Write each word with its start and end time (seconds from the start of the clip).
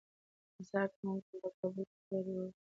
سهار 0.69 0.87
ته 0.95 0.99
ممکن 1.09 1.37
په 1.43 1.49
کابل 1.59 1.83
کې 1.91 1.97
واوره 2.09 2.31
ووریږي. 2.33 2.59